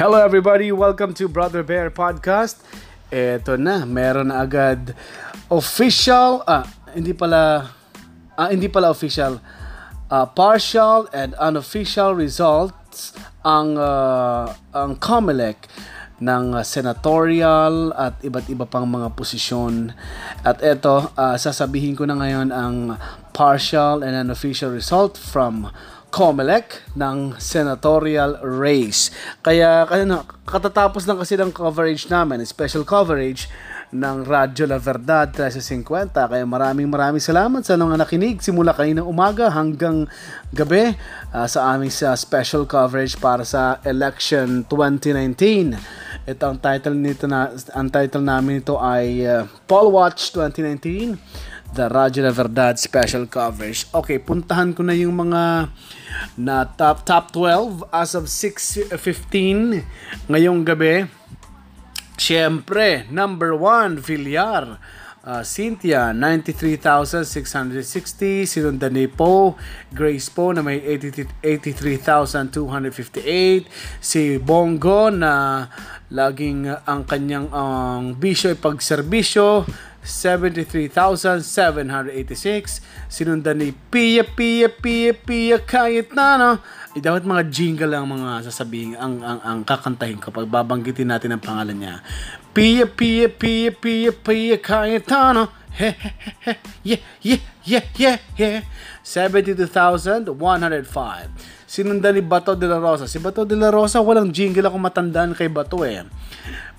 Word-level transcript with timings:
Hello 0.00 0.16
everybody, 0.16 0.72
welcome 0.72 1.12
to 1.12 1.28
Brother 1.28 1.60
Bear 1.60 1.92
Podcast. 1.92 2.64
Eto 3.12 3.60
na, 3.60 3.84
meron 3.84 4.32
na 4.32 4.48
agad 4.48 4.96
official, 5.52 6.40
ah, 6.48 6.64
hindi 6.96 7.12
pala, 7.12 7.68
ah, 8.32 8.48
hindi 8.48 8.72
pala 8.72 8.88
official, 8.88 9.44
ah, 10.08 10.24
partial 10.24 11.04
and 11.12 11.36
unofficial 11.36 12.16
results 12.16 13.12
ang 13.44 13.76
uh, 13.76 14.48
ang 14.72 14.96
COMELEC 14.96 15.68
ng 16.24 16.56
senatorial 16.64 17.92
at 17.92 18.16
iba't 18.24 18.48
iba 18.48 18.64
pang 18.64 18.88
mga 18.88 19.12
posisyon. 19.12 19.92
At 20.40 20.64
eto, 20.64 21.12
uh, 21.12 21.36
sasabihin 21.36 21.92
ko 21.92 22.08
na 22.08 22.16
ngayon 22.16 22.48
ang 22.48 22.96
partial 23.36 24.00
and 24.00 24.16
unofficial 24.16 24.72
result 24.72 25.20
from 25.20 25.68
COMELEC 26.10 26.94
ng 26.98 27.38
senatorial 27.38 28.42
race. 28.42 29.14
Kaya, 29.40 29.86
na, 30.04 30.26
katatapos 30.44 31.06
lang 31.06 31.22
kasi 31.22 31.38
ng 31.38 31.54
coverage 31.54 32.10
namin, 32.10 32.42
special 32.42 32.82
coverage 32.82 33.46
ng 33.90 34.22
Radyo 34.22 34.70
La 34.70 34.78
Verdad 34.78 35.34
1350. 35.34 36.14
Kaya 36.14 36.44
maraming 36.46 36.86
maraming 36.86 37.22
salamat 37.22 37.66
sa 37.66 37.74
mga 37.74 37.98
nakinig 37.98 38.38
simula 38.38 38.70
kanina 38.70 39.02
umaga 39.02 39.50
hanggang 39.50 40.06
gabi 40.54 40.94
uh, 41.34 41.46
sa 41.50 41.74
aming 41.74 41.90
sa 41.90 42.14
special 42.14 42.66
coverage 42.66 43.18
para 43.18 43.42
sa 43.42 43.82
election 43.82 44.62
2019. 44.66 45.74
Ito 46.26 46.42
ang 46.46 46.58
title 46.62 46.94
nito 46.94 47.26
na 47.26 47.50
ang 47.74 47.90
title 47.90 48.22
namin 48.22 48.62
ito 48.62 48.78
ay 48.78 49.26
uh, 49.26 49.46
Poll 49.66 49.90
Watch 49.90 50.30
2019 50.34 51.39
The 51.70 51.86
Radyo 51.86 52.26
La 52.26 52.34
Verdad 52.34 52.74
special 52.82 53.30
coverage. 53.30 53.86
Okay, 53.94 54.18
puntahan 54.18 54.74
ko 54.74 54.82
na 54.82 54.90
yung 54.90 55.14
mga 55.14 55.70
na 56.34 56.66
top 56.66 57.06
top 57.06 57.30
12 57.30 57.86
as 57.94 58.18
of 58.18 58.26
6:15 58.26 58.90
ngayong 60.26 60.66
gabi. 60.66 61.06
Siyempre, 62.18 63.06
number 63.08 63.54
1 63.54 64.02
Villar. 64.02 64.82
Uh, 65.20 65.44
Cynthia, 65.44 66.16
93,660. 66.16 68.48
Sinundan 68.48 68.96
ni 68.96 69.04
Po. 69.04 69.52
Grace 69.92 70.32
Po 70.32 70.48
na 70.50 70.64
may 70.64 70.80
83,258. 70.80 73.68
Si 74.00 74.40
Bongo 74.40 75.12
na 75.12 75.68
laging 76.08 76.72
ang 76.88 77.04
kanyang 77.04 77.52
ang 77.52 78.16
um, 78.16 78.18
bisyo 78.18 78.48
ay 78.50 78.58
pagserbisyo. 78.58 79.68
73,786. 80.04 82.80
Sinundan 83.08 83.58
ni 83.58 83.74
Pia, 83.90 84.24
Pia, 84.24 84.68
Pia, 84.68 85.12
Pia, 85.12 85.58
kahit? 85.58 86.12
Eh, 86.90 86.98
dapat 86.98 87.22
mga 87.22 87.46
jingle 87.54 87.86
lang 87.86 88.10
mga 88.10 88.50
sasabihin, 88.50 88.98
ang, 88.98 89.22
ang, 89.22 89.38
ang 89.46 89.58
kakantahin 89.62 90.18
ko 90.18 90.34
pag 90.34 90.50
babanggitin 90.50 91.06
natin 91.06 91.30
ang 91.30 91.42
pangalan 91.42 91.78
niya. 91.78 92.02
Pia, 92.50 92.82
Pia, 92.82 93.30
Pia, 93.30 93.70
Pia, 93.70 94.10
Pia, 94.10 94.58
kahit 94.58 95.06
na, 95.06 95.30
no? 95.30 95.44
He, 95.70 95.86
he, 95.94 96.10
he, 96.42 96.52
yeah, 96.82 96.98
yeah, 97.22 97.38
yeah, 97.62 97.86
yeah, 97.94 98.18
yeah. 98.34 98.62
72,105. 99.06 100.34
Sinundan 101.70 102.18
ni 102.18 102.26
Bato 102.26 102.58
de 102.58 102.66
la 102.66 102.82
Rosa. 102.82 103.06
Si 103.06 103.22
Bato 103.22 103.46
de 103.46 103.54
la 103.54 103.70
Rosa, 103.70 104.02
walang 104.02 104.34
jingle 104.34 104.66
ako 104.66 104.82
matandaan 104.82 105.38
kay 105.38 105.46
Bato 105.46 105.86
eh. 105.86 106.02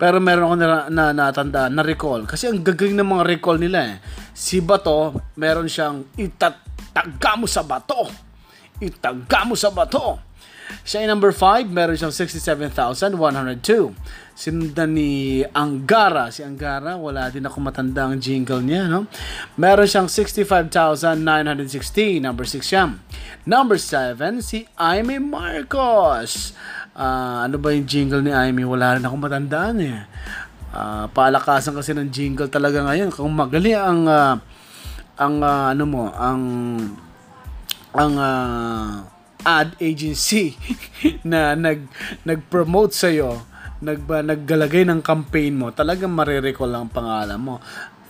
Pero 0.00 0.24
meron 0.24 0.48
ako 0.48 0.54
na, 0.56 0.88
na 0.88 1.12
natanda, 1.12 1.68
na 1.68 1.84
recall. 1.84 2.24
Kasi 2.24 2.48
ang 2.48 2.64
gagaling 2.64 2.96
ng 2.96 3.12
mga 3.12 3.24
recall 3.28 3.60
nila 3.60 3.78
eh. 3.84 4.00
Si 4.32 4.64
Bato, 4.64 5.20
meron 5.36 5.68
siyang 5.68 6.16
itataga 6.16 7.36
mo 7.36 7.44
sa 7.44 7.60
bato. 7.60 8.27
Itaga 8.78 9.44
mo 9.44 9.58
sa 9.58 9.70
bato. 9.70 10.18
Siya 10.84 11.00
ay 11.04 11.08
number 11.08 11.32
5, 11.32 11.72
meron 11.72 11.96
siyang 11.96 12.12
67,102. 12.12 13.96
Sinundan 14.36 14.92
ni 14.92 15.40
Angara. 15.56 16.28
Si 16.28 16.44
Angara, 16.44 17.00
wala 17.00 17.32
din 17.32 17.48
ako 17.48 17.56
matanda 17.64 18.04
ang 18.04 18.20
jingle 18.20 18.60
niya, 18.60 18.84
no? 18.84 19.08
Meron 19.56 19.88
siyang 19.88 20.12
65,916. 20.12 22.20
Number 22.20 22.44
6 22.44 22.60
siya. 22.60 23.00
Number 23.48 23.80
7, 23.80 24.44
si 24.44 24.68
Aimee 24.76 25.24
Marcos 25.24 26.52
uh, 26.98 27.46
ano 27.46 27.56
ba 27.62 27.70
yung 27.70 27.86
jingle 27.86 28.20
ni 28.20 28.34
Amy? 28.34 28.66
Wala 28.66 28.98
rin 28.98 29.06
akong 29.06 29.22
matandaan 29.22 29.78
eh. 29.78 30.02
Uh, 30.68 31.08
palakasan 31.14 31.72
kasi 31.72 31.94
ng 31.94 32.10
jingle 32.10 32.50
talaga 32.50 32.82
ngayon. 32.84 33.14
Kung 33.14 33.32
magali 33.32 33.72
ang 33.72 34.04
uh, 34.04 34.36
ang 35.16 35.34
uh, 35.40 35.72
ano 35.72 35.84
mo, 35.86 36.04
ang 36.12 36.42
ang 37.94 38.14
uh, 38.16 39.04
ad 39.46 39.78
agency 39.78 40.58
na 41.30 41.54
nag 41.54 41.86
nag-promote 42.26 42.92
sa 42.92 43.08
iyo, 43.08 43.40
nag 43.80 44.04
naggalagay 44.04 44.82
ng 44.88 45.00
campaign 45.00 45.54
mo, 45.54 45.66
talagang 45.70 46.12
marirecall 46.12 46.74
ang 46.74 46.90
pangalan 46.90 47.38
mo 47.38 47.56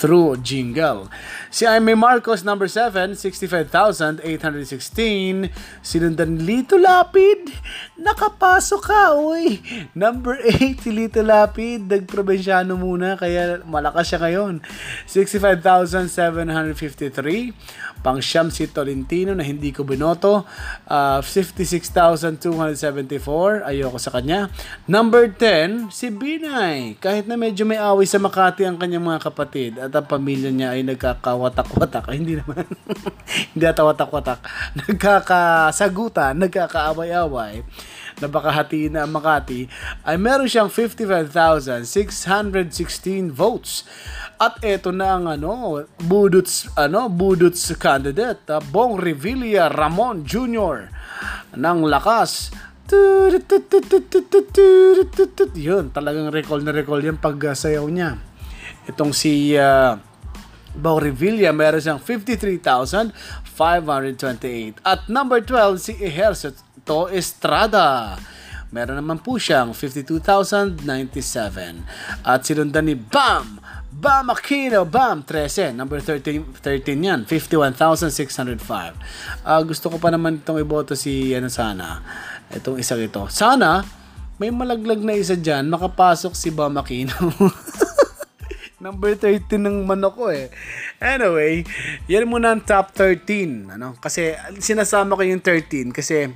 through 0.00 0.40
jingle. 0.40 1.12
Si 1.52 1.68
Aimee 1.68 1.92
Marcos, 1.92 2.40
number 2.40 2.64
7, 2.64 3.12
65,816. 3.12 5.52
Sinundan 5.84 6.40
Lito 6.40 6.80
Lapid, 6.80 7.52
nakapasok 8.00 8.80
ka, 8.80 9.12
uy. 9.20 9.60
Number 9.92 10.40
8, 10.40 10.80
si 10.80 10.88
Lito 10.88 11.20
Lapid, 11.20 11.84
nagprobinsyano 11.84 12.80
muna, 12.80 13.20
kaya 13.20 13.60
malakas 13.68 14.08
siya 14.08 14.24
ngayon. 14.24 14.64
65,753. 15.04 17.52
Pang 18.00 18.24
siyam 18.24 18.48
si 18.48 18.64
Tolentino 18.72 19.36
na 19.36 19.44
hindi 19.44 19.68
ko 19.76 19.84
binoto. 19.84 20.48
Uh, 20.88 21.20
56,274. 21.20 23.68
Ayoko 23.68 24.00
sa 24.00 24.16
kanya. 24.16 24.48
Number 24.88 25.28
10, 25.28 25.92
si 25.92 26.08
Binay. 26.08 26.96
Kahit 26.96 27.28
na 27.28 27.36
medyo 27.36 27.68
may 27.68 27.76
away 27.76 28.08
sa 28.08 28.16
Makati 28.16 28.64
ang 28.64 28.80
kanyang 28.80 29.04
mga 29.04 29.28
kapatid 29.28 29.76
at 29.76 29.89
ang 29.98 30.06
pamilya 30.06 30.54
niya 30.54 30.78
ay 30.78 30.86
nagkakawatak-watak. 30.86 32.06
Ay, 32.06 32.22
hindi 32.22 32.38
naman. 32.38 32.62
hindi 33.52 33.64
ata 33.66 33.82
watak-watak. 33.82 34.46
Nagkakasagutan, 34.86 36.38
nagkakaaway-away 36.38 37.66
na 38.20 38.28
baka 38.28 38.52
hatiin 38.52 38.92
na 38.94 39.08
ang 39.08 39.12
Makati 39.16 39.64
ay 40.04 40.20
meron 40.20 40.46
siyang 40.46 40.68
55,616 40.68 43.32
votes. 43.32 43.88
At 44.40 44.56
ito 44.64 44.88
na 44.92 45.16
ang 45.16 45.28
ano, 45.28 45.84
Budots, 46.00 46.68
ano, 46.76 47.08
Budots 47.08 47.72
candidate, 47.76 48.50
uh, 48.52 48.60
Bong 48.60 49.00
Revilla 49.00 49.68
Ramon 49.68 50.24
Jr. 50.24 50.88
ng 51.56 51.84
lakas. 51.88 52.50
Yun, 55.56 55.90
talagang 55.92 56.32
recall 56.32 56.64
na 56.64 56.72
recall 56.72 57.04
yan 57.04 57.20
pag 57.20 57.36
uh, 57.36 57.52
sayaw 57.52 57.84
niya. 57.88 58.29
Itong 58.90 59.14
si 59.14 59.54
uh, 59.54 59.94
Bong 60.74 60.98
Revilla, 60.98 61.54
meron 61.54 61.78
siyang 61.78 62.02
53,528. 62.02 64.82
At 64.82 65.06
number 65.06 65.38
12, 65.42 65.78
si 65.78 65.94
Ejercito 66.02 67.06
Estrada. 67.10 68.18
Meron 68.70 68.94
naman 68.98 69.18
po 69.22 69.38
siyang 69.38 69.74
52,097. 69.74 70.82
At 72.26 72.42
sinundan 72.42 72.86
ni 72.86 72.94
Bam 72.98 73.60
Bam 74.00 74.30
Aquino, 74.30 74.88
Bam, 74.88 75.22
13. 75.26 75.76
Number 75.76 76.00
13, 76.00 76.56
13 76.62 77.04
yan. 77.04 77.26
51,605. 77.28 78.96
Uh, 79.44 79.60
gusto 79.66 79.92
ko 79.92 80.00
pa 80.00 80.08
naman 80.08 80.40
itong 80.40 80.56
iboto 80.56 80.96
si, 80.96 81.36
ano 81.36 81.52
sana, 81.52 82.00
itong 82.48 82.80
isa 82.80 82.96
ito. 82.96 83.28
Sana, 83.28 83.84
may 84.40 84.48
malaglag 84.48 85.04
na 85.04 85.12
isa 85.12 85.36
dyan, 85.36 85.68
makapasok 85.68 86.32
si 86.32 86.48
Bam 86.48 86.80
Aquino. 86.80 87.12
Number 88.80 89.12
13 89.12 89.60
ng 89.60 89.84
manok 89.84 90.14
ko 90.16 90.26
eh. 90.32 90.48
Anyway, 90.96 91.68
yan 92.08 92.24
muna 92.24 92.56
ang 92.56 92.64
top 92.64 92.96
13. 92.96 93.76
Ano? 93.76 93.92
Kasi 94.00 94.32
sinasama 94.56 95.20
ko 95.20 95.22
yung 95.22 95.44
13 95.44 95.92
kasi 95.92 96.32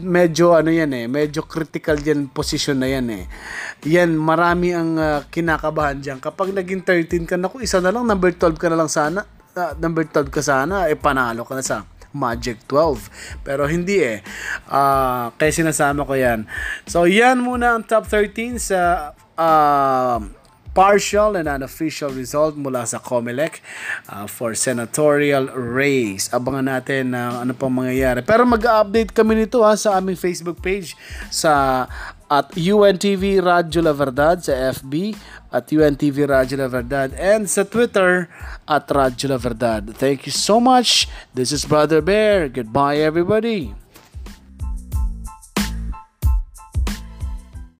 medyo 0.00 0.56
ano 0.56 0.72
yan 0.72 0.88
eh, 0.96 1.04
medyo 1.04 1.44
critical 1.44 2.00
yan 2.00 2.32
position 2.32 2.80
na 2.80 2.88
yan 2.88 3.12
eh. 3.12 3.24
Yan, 3.84 4.16
marami 4.16 4.72
ang 4.72 4.96
uh, 4.96 5.28
kinakabahan 5.28 6.00
diyan. 6.00 6.18
Kapag 6.24 6.56
naging 6.56 6.80
13 6.88 7.28
ka, 7.28 7.36
naku, 7.36 7.60
isa 7.60 7.84
na 7.84 7.92
lang, 7.92 8.08
number 8.08 8.32
12 8.32 8.56
ka 8.56 8.72
na 8.72 8.80
lang 8.80 8.88
sana. 8.88 9.28
Uh, 9.52 9.76
number 9.76 10.08
12 10.08 10.32
ka 10.32 10.40
sana, 10.40 10.88
eh 10.88 10.96
panalo 10.96 11.44
ka 11.44 11.52
na 11.52 11.60
sa 11.60 11.84
Magic 12.16 12.64
12. 12.64 13.44
Pero 13.44 13.68
hindi 13.68 14.00
eh. 14.00 14.24
Uh, 14.72 15.28
kaya 15.36 15.52
sinasama 15.52 16.08
ko 16.08 16.16
yan. 16.16 16.48
So, 16.88 17.04
yan 17.04 17.44
muna 17.44 17.76
ang 17.76 17.84
top 17.84 18.08
13 18.08 18.56
sa 18.56 19.12
uh, 19.36 20.18
partial 20.74 21.38
and 21.38 21.46
unofficial 21.46 22.10
result 22.10 22.58
mula 22.58 22.82
sa 22.84 22.98
COMELEC 22.98 23.62
uh, 24.10 24.26
for 24.26 24.52
senatorial 24.58 25.48
race. 25.54 26.26
Abangan 26.34 26.66
natin 26.66 27.14
na 27.14 27.40
uh, 27.40 27.46
ano 27.46 27.54
pang 27.54 27.70
mangyayari. 27.70 28.26
Pero 28.26 28.42
mag-update 28.42 29.14
kami 29.14 29.46
nito 29.46 29.62
ha 29.62 29.78
sa 29.78 29.96
aming 29.96 30.18
Facebook 30.18 30.58
page 30.58 30.98
sa 31.30 31.86
at 32.26 32.50
UNTV 32.58 33.38
Radyo 33.38 33.80
La 33.86 33.94
Verdad 33.94 34.42
sa 34.42 34.52
FB 34.74 35.14
at 35.54 35.70
UNTV 35.70 36.26
Radyo 36.26 36.58
La 36.58 36.68
Verdad 36.68 37.14
and 37.14 37.46
sa 37.46 37.62
Twitter 37.62 38.26
at 38.66 38.90
Radyo 38.90 39.30
La 39.30 39.38
Verdad. 39.38 39.94
Thank 39.94 40.26
you 40.26 40.34
so 40.34 40.58
much. 40.58 41.06
This 41.30 41.54
is 41.54 41.62
Brother 41.62 42.02
Bear. 42.02 42.50
Goodbye 42.50 42.98
everybody. 42.98 43.83